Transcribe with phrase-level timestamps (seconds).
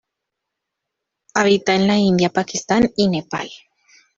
[1.35, 3.47] Habita en la India Pakistán y Nepal.